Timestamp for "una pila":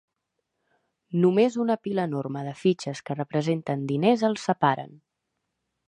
1.65-2.05